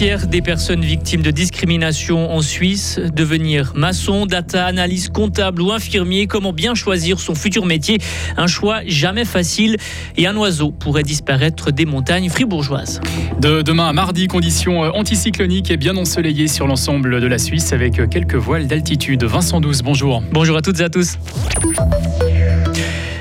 tiers 0.00 0.26
des 0.28 0.40
personnes 0.40 0.80
victimes 0.80 1.20
de 1.20 1.30
discrimination 1.30 2.32
en 2.32 2.40
Suisse. 2.40 2.98
Devenir 3.14 3.72
maçon, 3.74 4.24
data 4.24 4.64
analyse 4.64 5.10
comptable 5.10 5.60
ou 5.60 5.72
infirmier, 5.72 6.26
comment 6.26 6.54
bien 6.54 6.74
choisir 6.74 7.20
son 7.20 7.34
futur 7.34 7.66
métier 7.66 7.98
Un 8.38 8.46
choix 8.46 8.80
jamais 8.86 9.26
facile 9.26 9.76
et 10.16 10.26
un 10.26 10.34
oiseau 10.38 10.70
pourrait 10.70 11.02
disparaître 11.02 11.70
des 11.70 11.84
montagnes 11.84 12.30
fribourgeoises. 12.30 13.02
De 13.42 13.60
demain 13.60 13.88
à 13.88 13.92
mardi, 13.92 14.26
conditions 14.26 14.84
euh, 14.84 14.90
anticycloniques 14.94 15.70
et 15.70 15.76
bien 15.76 15.98
ensoleillées 15.98 16.48
sur 16.48 16.66
l'ensemble 16.66 17.20
de 17.20 17.26
la 17.26 17.36
Suisse 17.36 17.74
avec 17.74 18.08
quelques 18.08 18.36
voiles 18.36 18.68
d'altitude. 18.68 19.24
Vincent 19.24 19.60
Douce, 19.60 19.82
bonjour. 19.82 20.22
Bonjour 20.32 20.56
à 20.56 20.62
toutes 20.62 20.80
et 20.80 20.84
à 20.84 20.88
tous. 20.88 21.18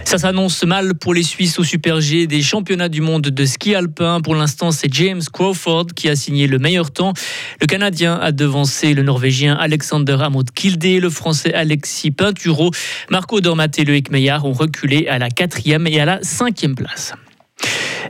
Ça 0.10 0.18
s'annonce 0.18 0.64
mal 0.64 0.96
pour 0.96 1.14
les 1.14 1.22
Suisses 1.22 1.60
au 1.60 1.64
Super 1.64 2.02
G 2.02 2.26
des 2.26 2.42
championnats 2.42 2.90
du 2.90 3.00
monde 3.00 3.22
de 3.22 3.46
ski 3.46 3.76
alpin. 3.76 4.22
Pour 4.22 4.34
l'instant, 4.34 4.72
c'est 4.72 4.92
James 4.92 5.22
Crawford 5.32 5.86
qui 5.96 6.10
a 6.10 6.16
signé 6.16 6.48
le 6.48 6.58
meilleur 6.58 6.90
temps. 6.90 7.14
Le 7.62 7.68
Canadien 7.68 8.16
a 8.20 8.32
devancé 8.32 8.96
le 8.96 9.04
Norvégien 9.04 9.54
Alexander 9.54 10.18
Amod 10.20 10.50
Kilde, 10.50 11.00
le 11.00 11.12
Français 11.12 11.54
Alexis 11.54 12.10
Pinturo. 12.10 12.72
Marco 13.12 13.40
Dormat 13.40 13.68
et 13.78 13.86
Loïc 13.86 14.10
Meillard 14.10 14.46
ont 14.46 14.54
reculé 14.54 15.08
à 15.08 15.20
la 15.20 15.30
quatrième 15.30 15.86
et 15.86 16.00
à 16.00 16.06
la 16.06 16.18
cinquième 16.24 16.74
place. 16.74 17.14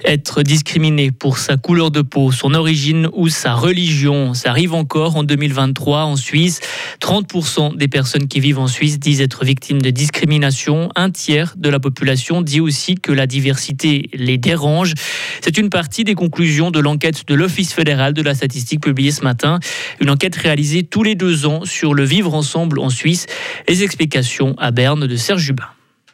Être 0.06 0.44
discriminé 0.44 1.12
pour 1.12 1.38
sa 1.38 1.58
couleur 1.58 1.92
de 1.92 2.02
peau, 2.02 2.32
son 2.32 2.54
origine 2.54 3.10
ou 3.14 3.28
sa 3.28 3.54
religion, 3.54 4.34
ça 4.34 4.50
arrive 4.50 4.74
encore 4.74 5.18
en 5.18 5.24
2023 5.24 6.04
en 6.04 6.16
Suisse. 6.16 6.62
30% 7.02 7.76
des 7.76 7.88
personnes 7.88 8.28
qui 8.28 8.40
vivent 8.40 8.60
en 8.60 8.68
Suisse 8.68 9.00
disent 9.00 9.22
être 9.22 9.44
victimes 9.44 9.82
de 9.82 9.90
discrimination. 9.90 10.90
Un 10.96 11.12
tiers 11.12 11.54
de 11.58 11.70
la 11.70 11.80
population 11.80 12.42
dit 12.42 12.62
aussi 12.62 12.96
que 12.96 13.12
la 13.12 13.28
diversité 13.28 14.10
les 14.14 14.38
dérange. 14.38 14.94
C'est 15.42 15.58
une 15.58 15.70
partie 15.70 16.04
des 16.04 16.16
conclusions 16.16 16.72
de 16.72 16.80
l'enquête 16.80 17.28
de 17.28 17.36
l'Office 17.36 17.74
fédéral 17.74 18.14
de 18.14 18.22
la 18.22 18.36
statistique 18.36 18.82
publiée 18.82 19.12
ce 19.12 19.24
matin. 19.24 19.60
Une 20.00 20.10
enquête 20.10 20.36
réalisée 20.36 20.84
tous 20.84 21.04
les 21.04 21.16
deux 21.16 21.46
ans 21.46 21.66
sur 21.66 21.94
le 21.94 22.04
vivre 22.04 22.34
ensemble 22.34 22.80
en 22.80 22.90
Suisse. 22.90 23.26
Les 23.68 23.84
explications 23.84 24.56
à 24.58 24.72
Berne 24.72 25.08
de 25.08 25.16
Serge 25.16 25.42
Jubin. 25.42 25.68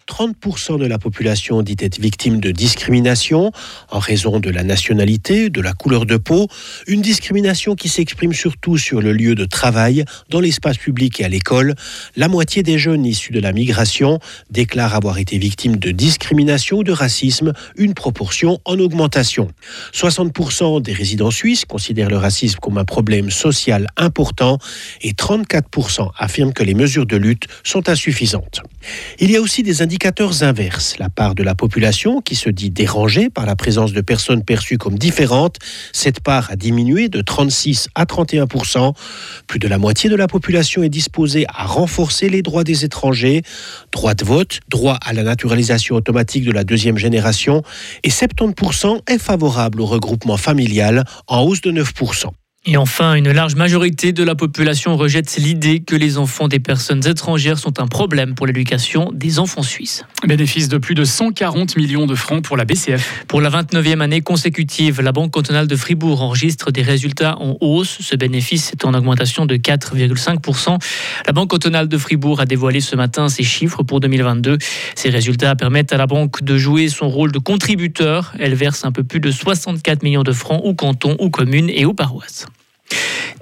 30% 0.08 0.78
de 0.78 0.86
la 0.86 1.00
population 1.00 1.61
dit 1.64 1.78
être 1.80 2.00
victime 2.00 2.39
de 2.39 2.52
discrimination 2.52 3.52
en 3.89 4.00
raison 4.00 4.39
de 4.39 4.50
la 4.50 4.64
nationalité, 4.64 5.50
de 5.50 5.61
la 5.61 5.73
couleur 5.73 6.06
de 6.06 6.17
peau, 6.17 6.48
une 6.88 7.02
discrimination 7.02 7.75
qui 7.75 7.89
s'exprime 7.89 8.33
surtout 8.33 8.78
sur 8.78 9.02
le 9.02 9.14
lieu 9.14 9.33
de 9.36 9.45
travail, 9.45 10.06
dans 10.30 10.39
l'espace 10.39 10.78
public 10.78 11.20
et 11.20 11.26
à 11.26 11.30
l'école. 11.30 11.73
La 12.16 12.28
moitié 12.28 12.61
des 12.61 12.78
jeunes 12.78 13.06
issus 13.06 13.31
de 13.31 13.39
la 13.39 13.52
migration 13.52 14.20
déclarent 14.52 14.94
avoir 14.94 15.17
été 15.17 15.38
victimes 15.38 15.78
de 15.78 15.92
discrimination 15.92 16.78
ou 16.78 16.83
de 16.83 16.92
racisme, 16.92 17.53
une 17.76 17.94
proportion 17.94 18.59
en 18.66 18.78
augmentation. 18.80 19.48
60% 19.94 20.81
des 20.81 20.94
résidents 20.94 21.31
suisses 21.31 21.66
considèrent 21.66 22.09
le 22.09 22.17
racisme 22.17 22.59
comme 22.59 22.78
un 22.78 22.86
problème 22.86 23.31
social 23.31 23.88
important 23.98 24.59
et 25.02 25.14
34% 25.14 26.11
affirment 26.17 26.53
que 26.53 26.64
les 26.64 26.76
mesures 26.76 27.08
de 27.08 27.17
lutte 27.17 27.45
sont 27.64 27.89
insuffisantes. 27.89 28.61
Il 29.20 29.31
y 29.31 29.36
a 29.36 29.42
aussi 29.42 29.64
des 29.64 29.81
indicateurs 29.95 30.43
inverses. 30.43 30.99
La 30.99 31.09
part 31.09 31.35
de 31.35 31.41
la 31.41 31.55
population 31.55 32.19
qui 32.19 32.35
se 32.35 32.49
dit 32.49 32.69
dérangée 32.69 33.29
par 33.29 33.45
la 33.45 33.55
présence 33.55 33.93
de 33.93 34.02
personnes 34.02 34.43
perçues 34.43 34.77
comme 34.77 34.97
différentes, 34.97 35.55
cette 35.93 36.19
part 36.19 36.52
a 36.52 36.57
diminué 36.57 37.07
de 37.07 37.21
36 37.21 37.87
à 37.95 38.05
31 38.05 38.45
Plus 39.47 39.57
de 39.59 39.67
la 39.69 39.77
moitié 39.77 40.09
de 40.09 40.17
la 40.17 40.27
population 40.27 40.83
est 40.83 40.89
disposée 40.89 41.45
à 41.47 41.65
renforcer 41.65 42.27
les 42.27 42.41
droits 42.41 42.65
des 42.65 42.83
étrangers, 42.83 43.43
droit 43.93 44.15
de 44.15 44.25
vote, 44.25 44.59
droit 44.67 44.97
à 45.02 45.13
la 45.13 45.23
naturalisation 45.23 45.95
automatique 45.95 46.43
de 46.43 46.52
la 46.52 46.65
deuxième 46.65 46.97
génération, 46.97 47.63
et 48.03 48.09
70% 48.09 48.99
est 49.07 49.17
favorable 49.17 49.80
au 49.80 49.85
regroupement 49.85 50.35
familial, 50.35 51.05
en 51.27 51.43
hausse 51.43 51.61
de 51.61 51.71
9 51.71 51.93
et 52.67 52.77
enfin, 52.77 53.14
une 53.14 53.31
large 53.31 53.53
majorité 53.53 54.11
de 54.11 54.23
la 54.23 54.33
population 54.33 54.98
rejette 54.98 55.36
l'idée 55.37 55.81
que 55.81 55.95
les 55.95 56.17
enfants 56.17 56.48
des 56.48 56.59
personnes 56.59 57.05
étrangères 57.05 57.59
sont 57.59 57.80
un 57.80 57.86
problème 57.86 58.33
pour 58.33 58.48
l'éducation 58.48 59.11
des 59.14 59.37
enfants 59.37 59.61
suisses. 59.61 60.03
Bénéfice 60.27 60.67
de 60.67 60.80
plus 60.80 60.95
de 60.95 61.03
140 61.03 61.77
millions 61.77 62.08
de 62.08 62.15
francs 62.15 62.43
pour 62.43 62.58
la 62.58 62.65
BCF. 62.65 63.26
Pour 63.27 63.39
la 63.39 63.52
29e 63.52 64.02
année 64.02 64.21
consécutive, 64.21 64.99
la 65.02 65.11
Banque 65.11 65.30
cantonale 65.30 65.67
de 65.67 65.76
Fribourg 65.76 66.23
enregistre 66.23 66.71
des 66.71 66.81
résultats 66.81 67.37
en 67.39 67.55
hausse. 67.61 67.99
Ce 68.02 68.15
bénéfice 68.15 68.71
est 68.71 68.83
en 68.83 68.95
augmentation 68.95 69.45
de 69.45 69.58
4,5%. 69.58 70.80
La 71.27 71.33
Banque 71.33 71.52
cantonale 71.52 71.87
de 71.87 71.97
Fribourg 71.99 72.39
a 72.39 72.47
dévoilé 72.47 72.82
ce 72.82 72.95
matin 72.95 73.30
ses 73.30 73.43
chiffres 73.43 73.83
pour 73.83 73.99
2022. 73.99 74.58
Ces 74.95 75.09
résultats 75.09 75.55
permettent 75.55 75.93
à 75.93 75.97
la 75.97 76.08
banque 76.08 76.43
de 76.43 76.58
jouer 76.58 76.89
son 76.89 77.09
rôle 77.09 77.32
de 77.32 77.39
contributeur. 77.39 78.33
Elle 78.39 78.55
verse 78.55 78.86
un 78.86 78.92
peu 78.92 79.03
plus 79.03 79.20
de 79.20 79.30
64 79.30 80.02
millions 80.02 80.23
de 80.23 80.33
francs 80.33 80.61
aux 80.64 80.73
cantons, 80.73 81.15
aux 81.20 81.30
communes 81.30 81.70
et 81.70 81.86
aux 81.86 81.93
paroisses. 81.93 82.47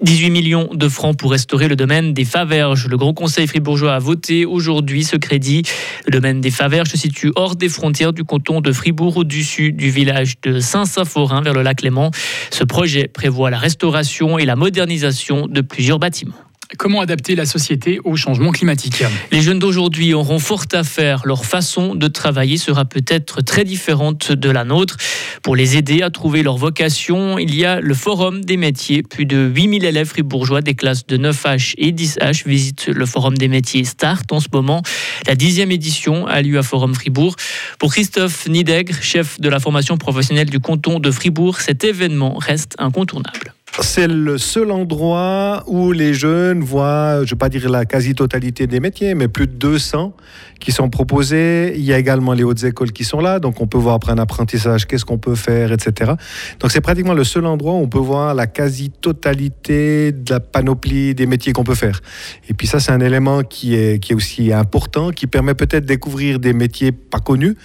18 0.02 0.30
millions 0.32 0.70
de 0.74 0.90
francs 0.90 1.18
pour 1.18 1.32
restaurer 1.32 1.68
le 1.68 1.76
domaine 1.76 2.14
des 2.14 2.26
Faverges. 2.26 2.88
Le 2.88 2.98
Grand 2.98 3.14
Conseil 3.14 3.48
fribourgeois 3.48 3.94
a 3.94 4.00
voté 4.00 4.46
aujourd'hui 4.46 5.04
ce 5.04 5.16
crédit. 5.16 5.64
Le 6.06 6.12
domaine 6.12 6.42
des 6.42 6.52
Faverges 6.52 6.90
se 6.90 6.98
situe 6.98 7.32
hors 7.36 7.56
des 7.56 7.70
frontières 7.70 8.12
du 8.12 8.24
canton 8.24 8.60
de 8.60 8.72
Fribourg, 8.72 9.18
au-dessus 9.18 9.72
du 9.72 9.90
village 9.90 10.42
de 10.42 10.60
Saint-Symphorin, 10.60 11.42
vers 11.42 11.54
le 11.54 11.62
lac 11.62 11.82
Léman. 11.82 12.12
Ce 12.52 12.64
projet 12.64 13.08
prévoit 13.08 13.50
la 13.50 13.58
restauration 13.58 14.38
et 14.38 14.46
la 14.46 14.56
modernisation 14.56 15.48
de 15.48 15.62
plusieurs 15.62 16.00
bâtiments. 16.00 16.36
Comment 16.78 17.02
adapter 17.02 17.36
la 17.36 17.46
société 17.46 18.00
au 18.04 18.16
changement 18.16 18.52
climatique 18.52 19.04
Les 19.32 19.42
jeunes 19.42 19.60
d'aujourd'hui 19.60 20.14
auront 20.14 20.40
fort 20.40 20.66
à 20.72 20.84
faire. 20.84 21.22
Leur 21.26 21.46
façon 21.46 21.96
de 21.96 22.08
travailler 22.08 22.58
sera 22.58 22.86
peut-être 22.86 23.42
très 23.42 23.64
différente 23.64 24.32
de 24.32 24.50
la 24.50 24.64
nôtre. 24.64 24.98
Pour 25.44 25.56
les 25.56 25.78
aider 25.78 26.02
à 26.02 26.10
trouver 26.10 26.42
leur 26.42 26.58
vocation, 26.58 27.38
il 27.38 27.56
y 27.56 27.66
a 27.66 27.80
le 27.80 27.94
Forum 27.94 28.44
des 28.44 28.58
métiers. 28.58 29.04
Plus 29.04 29.26
de 29.26 29.52
8000 29.54 29.86
élèves 29.86 30.08
fribourgeois 30.08 30.62
des 30.62 30.74
classes 30.74 31.06
de 31.06 31.18
9H 31.18 31.74
et 31.78 31.92
10H 31.92 32.48
visitent 32.48 32.88
le 32.88 33.06
Forum 33.06 33.38
des 33.38 33.48
métiers 33.48 33.84
Start 33.84 34.32
en 34.32 34.40
ce 34.40 34.48
moment. 34.52 34.82
La 35.28 35.36
dixième 35.36 35.72
édition 35.72 36.26
a 36.28 36.42
lieu 36.42 36.58
à 36.58 36.64
Forum 36.64 36.96
Fribourg. 36.96 37.36
Pour 37.78 37.92
Christophe 37.92 38.48
Nidegre, 38.48 38.96
chef 39.02 39.40
de 39.40 39.50
la 39.50 39.60
formation 39.60 39.98
professionnelle 39.98 40.50
du 40.50 40.60
canton 40.60 41.00
de 41.00 41.12
Fribourg, 41.12 41.62
cet 41.62 41.84
événement 41.84 42.36
reste 42.38 42.76
incontournable. 42.80 43.54
C'est 43.80 44.08
le 44.08 44.38
seul 44.38 44.70
endroit 44.70 45.64
où 45.66 45.92
les 45.94 46.14
jeunes 46.14 46.64
voient, 46.64 47.18
je 47.18 47.22
ne 47.22 47.30
vais 47.30 47.36
pas 47.36 47.50
dire 47.50 47.68
la 47.72 47.86
quasi-totalité 47.86 48.68
des 48.68 48.80
métiers, 48.80 49.16
mais 49.16 49.28
plus 49.28 49.48
de 49.48 49.54
200 49.54 50.16
qui 50.60 50.72
sont 50.72 50.90
proposés. 50.90 51.74
Il 51.76 51.84
y 51.84 51.92
a 51.92 51.98
également 51.98 52.34
les 52.34 52.44
hautes 52.44 52.64
écoles 52.64 52.92
qui 52.92 53.04
sont 53.04 53.20
là, 53.20 53.40
donc 53.40 53.62
on 53.62 53.68
peut 53.68 53.80
voir 53.80 53.96
après 53.96 54.12
un 54.12 54.20
apprentissage 54.20 54.86
qu'est-ce 54.86 55.06
qu'on 55.06 55.18
peut 55.18 55.34
faire, 55.34 55.72
etc. 55.72 56.14
Donc 56.60 56.72
c'est 56.72 56.82
pratiquement 56.82 57.16
le 57.16 57.24
seul 57.24 57.48
endroit 57.48 57.74
où 57.74 57.78
on 57.78 57.88
peut 57.88 57.98
voir 57.98 58.36
la 58.36 58.46
quasi-totalité 58.46 60.12
de 60.12 60.32
la 60.32 60.40
panoplie 60.40 61.16
des 61.16 61.26
métiers 61.26 61.52
qu'on 61.52 61.64
peut 61.64 61.76
faire. 61.76 62.00
Et 62.48 62.54
puis 62.54 62.68
ça, 62.68 62.80
c'est 62.80 62.92
un 62.92 63.02
élément 63.02 63.42
qui 63.42 63.76
est, 63.76 64.00
qui 64.00 64.14
est 64.14 64.16
aussi 64.16 64.54
important, 64.54 65.10
qui 65.10 65.26
permet 65.26 65.56
peut-être 65.56 65.84
de 65.84 65.88
découvrir 65.90 66.40
des 66.40 66.54
métiers 66.54 66.92
pas 66.92 67.20
connus. 67.20 67.58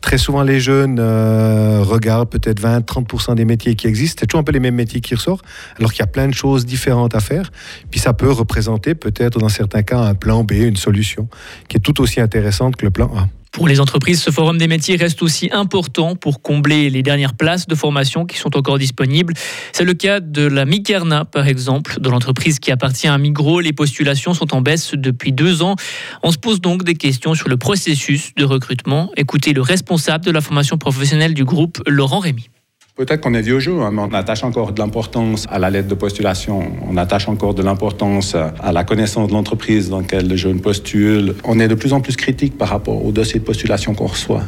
Très 0.00 0.16
souvent, 0.16 0.42
les 0.42 0.60
jeunes 0.60 0.98
euh, 0.98 1.82
regardent 1.82 2.30
peut-être 2.30 2.62
20-30% 2.62 3.34
des 3.34 3.44
métiers 3.44 3.74
qui 3.74 3.86
existent. 3.86 4.20
C'est 4.20 4.26
toujours 4.26 4.40
un 4.40 4.44
peu 4.44 4.52
les 4.52 4.60
mêmes 4.60 4.74
métiers 4.74 5.02
qui 5.02 5.14
ressortent 5.14 5.44
alors 5.78 5.92
qu'il 5.92 6.00
y 6.00 6.04
a 6.04 6.08
plein 6.08 6.28
de 6.28 6.34
choses 6.34 6.66
différentes 6.66 7.14
à 7.14 7.20
faire. 7.20 7.50
Puis 7.90 8.00
ça 8.00 8.12
peut 8.12 8.30
représenter 8.30 8.94
peut-être 8.94 9.38
dans 9.38 9.48
certains 9.48 9.82
cas 9.82 10.00
un 10.00 10.14
plan 10.14 10.44
B, 10.44 10.52
une 10.52 10.76
solution 10.76 11.28
qui 11.68 11.76
est 11.76 11.80
tout 11.80 12.00
aussi 12.00 12.20
intéressante 12.20 12.76
que 12.76 12.84
le 12.84 12.90
plan 12.90 13.10
A. 13.16 13.28
Pour 13.52 13.66
les 13.66 13.80
entreprises, 13.80 14.22
ce 14.22 14.30
forum 14.30 14.58
des 14.58 14.68
métiers 14.68 14.94
reste 14.94 15.22
aussi 15.22 15.50
important 15.52 16.14
pour 16.14 16.40
combler 16.40 16.88
les 16.88 17.02
dernières 17.02 17.34
places 17.34 17.66
de 17.66 17.74
formation 17.74 18.24
qui 18.24 18.38
sont 18.38 18.56
encore 18.56 18.78
disponibles. 18.78 19.34
C'est 19.72 19.82
le 19.82 19.94
cas 19.94 20.20
de 20.20 20.46
la 20.46 20.64
Mikerna, 20.64 21.24
par 21.24 21.48
exemple, 21.48 22.00
de 22.00 22.08
l'entreprise 22.08 22.60
qui 22.60 22.70
appartient 22.70 23.08
à 23.08 23.18
Migros. 23.18 23.60
Les 23.60 23.72
postulations 23.72 24.34
sont 24.34 24.54
en 24.54 24.60
baisse 24.60 24.92
depuis 24.94 25.32
deux 25.32 25.62
ans. 25.62 25.74
On 26.22 26.30
se 26.30 26.38
pose 26.38 26.60
donc 26.60 26.84
des 26.84 26.94
questions 26.94 27.34
sur 27.34 27.48
le 27.48 27.56
processus 27.56 28.32
de 28.36 28.44
recrutement. 28.44 29.10
Écoutez 29.16 29.52
le 29.52 29.62
responsable 29.62 30.24
de 30.24 30.30
la 30.30 30.40
formation 30.40 30.78
professionnelle 30.78 31.34
du 31.34 31.44
groupe, 31.44 31.82
Laurent 31.88 32.20
Rémy. 32.20 32.50
Peut-être 32.96 33.20
qu'on 33.20 33.34
est 33.34 33.40
vieux 33.40 33.60
jeu, 33.60 33.80
hein, 33.80 33.90
mais 33.92 34.02
on 34.02 34.12
attache 34.12 34.44
encore 34.44 34.72
de 34.72 34.80
l'importance 34.80 35.46
à 35.48 35.58
la 35.58 35.70
lettre 35.70 35.88
de 35.88 35.94
postulation. 35.94 36.72
On 36.88 36.96
attache 36.96 37.28
encore 37.28 37.54
de 37.54 37.62
l'importance 37.62 38.34
à 38.34 38.72
la 38.72 38.84
connaissance 38.84 39.28
de 39.28 39.32
l'entreprise 39.32 39.88
dans 39.88 40.00
laquelle 40.00 40.28
le 40.28 40.36
jeune 40.36 40.60
postule. 40.60 41.34
On 41.44 41.60
est 41.60 41.68
de 41.68 41.74
plus 41.74 41.92
en 41.92 42.00
plus 42.00 42.16
critique 42.16 42.58
par 42.58 42.68
rapport 42.68 43.04
au 43.04 43.12
dossier 43.12 43.40
de 43.40 43.44
postulation 43.44 43.94
qu'on 43.94 44.06
reçoit. 44.06 44.42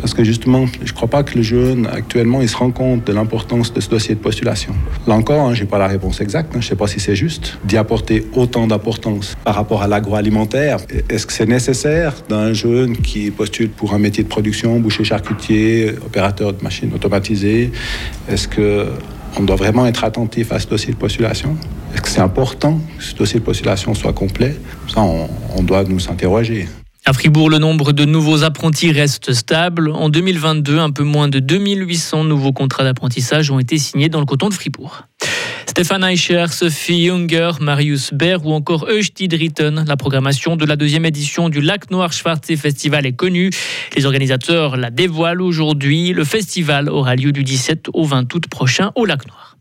Parce 0.00 0.14
que 0.14 0.24
justement, 0.24 0.66
je 0.82 0.90
ne 0.90 0.96
crois 0.96 1.08
pas 1.08 1.22
que 1.22 1.36
le 1.36 1.42
jeune, 1.42 1.86
actuellement, 1.86 2.40
il 2.40 2.48
se 2.48 2.56
rend 2.56 2.70
compte 2.70 3.06
de 3.06 3.12
l'importance 3.12 3.72
de 3.72 3.80
ce 3.80 3.88
dossier 3.88 4.14
de 4.14 4.20
postulation. 4.20 4.74
Là 5.06 5.14
encore, 5.14 5.48
hein, 5.48 5.54
je 5.54 5.60
n'ai 5.60 5.68
pas 5.68 5.78
la 5.78 5.86
réponse 5.86 6.20
exacte. 6.20 6.50
Hein. 6.50 6.60
je 6.60 6.66
ne 6.66 6.70
sais 6.70 6.76
pas 6.76 6.86
si 6.86 7.00
c'est 7.00 7.16
juste 7.16 7.58
d'y 7.64 7.76
apporter 7.76 8.26
autant 8.34 8.66
d'importance 8.66 9.36
par 9.44 9.54
rapport 9.54 9.82
à 9.82 9.88
l'agroalimentaire. 9.88 10.78
Est-ce 11.08 11.26
que 11.26 11.32
c'est 11.32 11.46
nécessaire 11.46 12.14
d'un 12.28 12.52
jeune 12.52 12.96
qui 12.96 13.30
postule 13.30 13.68
pour 13.68 13.92
un 13.92 13.98
métier 13.98 14.24
de 14.24 14.28
production, 14.28 14.80
boucher 14.80 15.04
charcutier, 15.04 15.94
opérateur 16.04 16.54
de 16.54 16.62
machines 16.62 16.92
automatisées? 16.94 17.70
Est-ce 18.28 18.48
qu'on 18.48 19.42
doit 19.42 19.56
vraiment 19.56 19.86
être 19.86 20.04
attentif 20.04 20.52
à 20.52 20.58
ce 20.58 20.66
dossier 20.66 20.92
de 20.92 20.98
postulation? 20.98 21.56
Est-ce 21.92 22.02
que 22.02 22.08
c'est 22.08 22.20
important 22.20 22.80
que 22.98 23.04
ce 23.04 23.14
dossier 23.14 23.40
de 23.40 23.44
postulation 23.44 23.94
soit 23.94 24.12
complet? 24.12 24.56
Ça, 24.88 25.02
on, 25.02 25.62
doit 25.62 25.84
nous 25.84 25.98
s'interroger. 25.98 26.68
À 27.06 27.12
Fribourg, 27.12 27.48
le 27.48 27.58
nombre 27.58 27.92
de 27.92 28.04
nouveaux 28.04 28.44
apprentis 28.44 28.92
reste 28.92 29.32
stable. 29.32 29.90
En 29.90 30.10
2022, 30.10 30.78
un 30.78 30.90
peu 30.90 31.02
moins 31.02 31.28
de 31.28 31.38
2800 31.38 32.24
nouveaux 32.24 32.52
contrats 32.52 32.84
d'apprentissage 32.84 33.50
ont 33.50 33.58
été 33.58 33.78
signés 33.78 34.08
dans 34.08 34.20
le 34.20 34.26
canton 34.26 34.48
de 34.48 34.54
Fribourg. 34.54 35.06
Stéphane 35.66 36.04
Eicher, 36.04 36.46
Sophie 36.50 37.06
Junger, 37.06 37.52
Marius 37.60 38.12
Berg 38.12 38.44
ou 38.44 38.52
encore 38.52 38.88
Eustid 38.90 39.32
Ritten. 39.32 39.84
La 39.86 39.96
programmation 39.96 40.56
de 40.56 40.66
la 40.66 40.76
deuxième 40.76 41.06
édition 41.06 41.48
du 41.48 41.60
Lac 41.60 41.90
Noir 41.90 42.12
Schwarze 42.12 42.54
Festival 42.56 43.06
est 43.06 43.16
connue. 43.16 43.50
Les 43.96 44.04
organisateurs 44.04 44.76
la 44.76 44.90
dévoilent 44.90 45.42
aujourd'hui. 45.42 46.12
Le 46.12 46.24
festival 46.24 46.90
aura 46.90 47.16
lieu 47.16 47.32
du 47.32 47.44
17 47.44 47.86
au 47.94 48.04
20 48.04 48.32
août 48.34 48.46
prochain 48.48 48.92
au 48.94 49.06
Lac 49.06 49.26
Noir. 49.26 49.56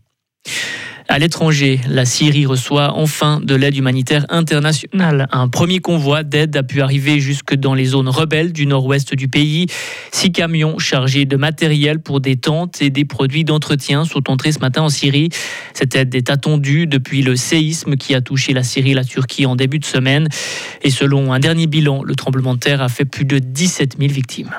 À 1.12 1.18
l'étranger, 1.18 1.82
la 1.90 2.06
Syrie 2.06 2.46
reçoit 2.46 2.94
enfin 2.94 3.42
de 3.44 3.56
l'aide 3.56 3.76
humanitaire 3.76 4.28
internationale. 4.30 5.28
Un 5.32 5.48
premier 5.48 5.80
convoi 5.80 6.22
d'aide 6.22 6.56
a 6.56 6.62
pu 6.62 6.82
arriver 6.82 7.20
jusque 7.20 7.56
dans 7.56 7.74
les 7.74 7.86
zones 7.86 8.10
rebelles 8.10 8.54
du 8.54 8.68
nord-ouest 8.68 9.16
du 9.16 9.28
pays. 9.28 9.66
Six 10.12 10.32
camions 10.32 10.78
chargés 10.78 11.26
de 11.26 11.36
matériel 11.36 12.00
pour 12.00 12.22
des 12.22 12.36
tentes 12.36 12.84
et 12.84 12.92
des 12.92 13.06
produits 13.06 13.44
d'entretien 13.44 14.06
sont 14.06 14.30
entrés 14.30 14.52
ce 14.52 14.60
matin 14.60 14.84
en 14.84 14.90
Syrie. 14.90 15.30
Cette 15.74 15.96
aide 15.96 16.14
est 16.14 16.30
attendue 16.30 16.86
depuis 16.86 17.24
le 17.24 17.36
séisme 17.36 17.96
qui 17.96 18.14
a 18.14 18.22
touché 18.22 18.54
la 18.54 18.62
Syrie 18.62 18.92
et 18.92 18.94
la 18.94 19.04
Turquie 19.04 19.48
en 19.48 19.56
début 19.56 19.80
de 19.80 19.86
semaine. 19.86 20.30
Et 20.84 20.92
selon 20.92 21.34
un 21.34 21.40
dernier 21.40 21.66
bilan, 21.66 22.04
le 22.04 22.14
tremblement 22.14 22.54
de 22.54 22.60
terre 22.60 22.84
a 22.84 22.88
fait 22.88 23.06
plus 23.06 23.26
de 23.26 23.40
17 23.40 23.96
000 23.98 24.14
victimes. 24.14 24.52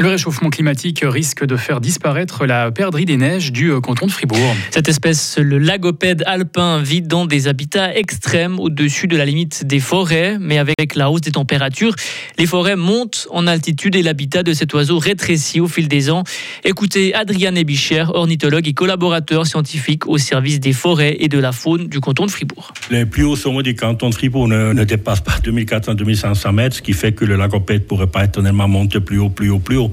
Le 0.00 0.08
réchauffement 0.08 0.50
climatique 0.50 1.04
risque 1.04 1.44
de 1.44 1.56
faire 1.56 1.80
disparaître 1.80 2.46
la 2.46 2.72
perdrix 2.72 3.04
des 3.04 3.16
neiges 3.16 3.52
du 3.52 3.70
euh, 3.70 3.80
canton 3.80 4.06
de 4.06 4.10
Fribourg. 4.10 4.56
Cette 4.72 4.88
espèce, 4.88 5.38
le 5.38 5.58
lagopède 5.58 6.24
alpin, 6.26 6.82
vit 6.82 7.00
dans 7.00 7.26
des 7.26 7.46
habitats 7.46 7.94
extrêmes 7.94 8.58
au-dessus 8.58 9.06
de 9.06 9.16
la 9.16 9.24
limite 9.24 9.64
des 9.64 9.78
forêts, 9.78 10.36
mais 10.40 10.58
avec 10.58 10.96
la 10.96 11.12
hausse 11.12 11.20
des 11.20 11.30
températures, 11.30 11.94
les 12.38 12.46
forêts 12.46 12.74
montent 12.74 13.28
en 13.30 13.46
altitude 13.46 13.94
et 13.94 14.02
l'habitat 14.02 14.42
de 14.42 14.52
cet 14.52 14.74
oiseau 14.74 14.98
rétrécit 14.98 15.60
au 15.60 15.68
fil 15.68 15.86
des 15.86 16.10
ans. 16.10 16.24
Écoutez 16.64 17.14
Adrien 17.14 17.54
Ebicher, 17.54 18.06
ornithologue 18.12 18.66
et 18.66 18.74
collaborateur 18.74 19.46
scientifique 19.46 20.08
au 20.08 20.18
service 20.18 20.58
des 20.58 20.72
forêts 20.72 21.18
et 21.20 21.28
de 21.28 21.38
la 21.38 21.52
faune 21.52 21.86
du 21.86 22.00
canton 22.00 22.26
de 22.26 22.32
Fribourg. 22.32 22.74
Les 22.90 23.06
plus 23.06 23.22
hauts 23.22 23.36
sommets 23.36 23.62
du 23.62 23.76
canton 23.76 24.10
de 24.10 24.14
Fribourg 24.14 24.48
ne, 24.48 24.72
ne 24.72 24.82
dépassent 24.82 25.20
pas 25.20 25.38
2400-2500 25.44 26.52
mètres, 26.52 26.76
ce 26.76 26.82
qui 26.82 26.94
fait 26.94 27.12
que 27.12 27.24
le 27.24 27.36
lagopède 27.36 27.86
pourrait 27.86 28.08
pas 28.08 28.24
étonnamment 28.24 28.66
monter 28.66 28.98
plus 28.98 29.20
haut, 29.20 29.30
plus 29.30 29.50
haut, 29.50 29.60
plus 29.60 29.76
haut. 29.76 29.83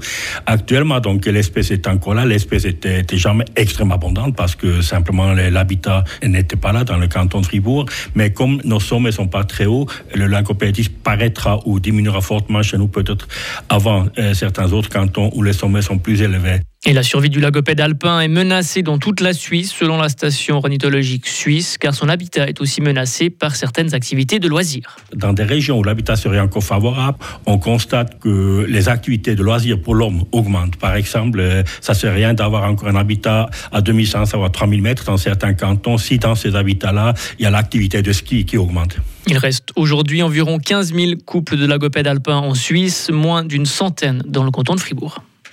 Actuellement, 0.46 1.00
donc, 1.00 1.26
l'espèce 1.26 1.70
est 1.70 1.86
encore 1.86 2.14
là. 2.14 2.24
L'espèce 2.24 2.64
était, 2.64 3.04
jamais 3.12 3.44
extrêmement 3.56 3.94
abondante 3.94 4.36
parce 4.36 4.54
que 4.54 4.82
simplement 4.82 5.32
l'habitat 5.32 6.04
n'était 6.22 6.56
pas 6.56 6.72
là 6.72 6.84
dans 6.84 6.96
le 6.96 7.08
canton 7.08 7.40
de 7.40 7.46
Fribourg. 7.46 7.86
Mais 8.14 8.32
comme 8.32 8.60
nos 8.64 8.80
sommets 8.80 9.12
sont 9.12 9.28
pas 9.28 9.44
très 9.44 9.66
hauts, 9.66 9.86
le 10.14 10.26
lycopède 10.26 10.74
disparaîtra 10.74 11.60
ou 11.66 11.80
diminuera 11.80 12.20
fortement 12.20 12.62
chez 12.62 12.78
nous 12.78 12.88
peut-être 12.88 13.28
avant 13.68 14.06
euh, 14.18 14.34
certains 14.34 14.72
autres 14.72 14.88
cantons 14.88 15.30
où 15.34 15.42
les 15.42 15.52
sommets 15.52 15.82
sont 15.82 15.98
plus 15.98 16.22
élevés. 16.22 16.60
Et 16.84 16.92
la 16.92 17.04
survie 17.04 17.30
du 17.30 17.38
lagopède 17.38 17.80
alpin 17.80 18.18
est 18.18 18.26
menacée 18.26 18.82
dans 18.82 18.98
toute 18.98 19.20
la 19.20 19.32
Suisse, 19.32 19.72
selon 19.72 19.98
la 19.98 20.08
station 20.08 20.56
ornithologique 20.56 21.28
suisse, 21.28 21.78
car 21.78 21.94
son 21.94 22.08
habitat 22.08 22.48
est 22.48 22.60
aussi 22.60 22.80
menacé 22.80 23.30
par 23.30 23.54
certaines 23.54 23.94
activités 23.94 24.40
de 24.40 24.48
loisirs. 24.48 24.96
Dans 25.14 25.32
des 25.32 25.44
régions 25.44 25.78
où 25.78 25.84
l'habitat 25.84 26.16
serait 26.16 26.40
encore 26.40 26.64
favorable, 26.64 27.18
on 27.46 27.58
constate 27.58 28.18
que 28.18 28.66
les 28.68 28.88
activités 28.88 29.36
de 29.36 29.44
loisirs 29.44 29.80
pour 29.80 29.94
l'homme 29.94 30.24
augmentent. 30.32 30.74
Par 30.74 30.96
exemple, 30.96 31.38
euh, 31.38 31.62
ça 31.80 31.92
ne 31.92 31.98
sert 31.98 32.14
rien 32.14 32.34
d'avoir 32.34 32.68
encore 32.68 32.88
un 32.88 32.96
habitat 32.96 33.48
à 33.70 33.80
2500 33.80 34.40
ou 34.40 34.44
à 34.44 34.50
3000 34.50 34.82
mètres 34.82 35.04
dans 35.04 35.16
certains 35.16 35.54
cantons, 35.54 35.98
si 35.98 36.18
dans 36.18 36.34
ces 36.34 36.56
habitats-là, 36.56 37.14
il 37.38 37.44
y 37.44 37.46
a 37.46 37.50
l'activité 37.50 38.02
de 38.02 38.12
ski 38.12 38.44
qui 38.44 38.58
augmente. 38.58 38.96
Il 39.28 39.38
reste 39.38 39.68
aujourd'hui 39.76 40.20
environ 40.20 40.58
15 40.58 40.94
000 40.94 41.12
couples 41.24 41.56
de 41.56 41.64
lagopèdes 41.64 42.08
alpins 42.08 42.38
en 42.38 42.54
Suisse, 42.54 43.08
moins 43.12 43.44
d'une 43.44 43.66
centaine 43.66 44.24
dans 44.26 44.42
le 44.42 44.50
canton 44.50 44.74
de 44.74 44.80
Fribourg. 44.80 45.22